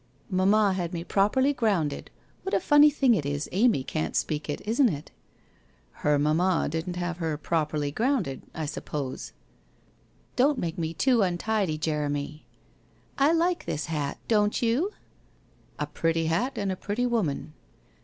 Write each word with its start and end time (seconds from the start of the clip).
'1 0.29 0.35
Mamma 0.35 0.73
had 0.73 0.93
me 0.93 1.03
properly 1.03 1.53
grounded. 1.53 2.09
What 2.41 2.55
a 2.55 2.59
funny 2.59 2.89
thing 2.89 3.13
it 3.13 3.23
is 3.23 3.47
Amy 3.51 3.83
can't 3.83 4.15
speak 4.15 4.49
it, 4.49 4.59
isn't 4.65 4.89
it?' 4.89 5.11
1 6.01 6.01
Her 6.01 6.17
mamma 6.17 6.67
didn't 6.67 6.95
have 6.95 7.17
her 7.19 7.37
properly 7.37 7.91
grounded, 7.91 8.41
I 8.55 8.65
sup 8.65 8.85
pose.'' 8.85 9.31
Don't 10.35 10.57
make 10.57 10.79
me 10.79 10.95
too 10.95 11.21
untidy, 11.21 11.77
Jeremy!... 11.77 12.47
I 13.19 13.31
like 13.31 13.65
this 13.65 13.85
hat, 13.85 14.17
don't 14.27 14.59
you?'' 14.59 14.89
A 15.79 15.85
pretty 15.85 16.25
hat 16.25 16.57
and 16.57 16.71
a 16.71 16.75
pretty 16.75 17.05
woman.' 17.05 17.53